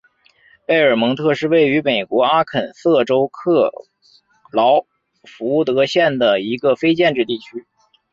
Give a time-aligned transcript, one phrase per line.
[0.65, 3.69] 贝尔蒙特是位于美国阿肯色州克
[4.51, 4.81] 劳
[5.27, 7.67] 福德县的一个非建制地区。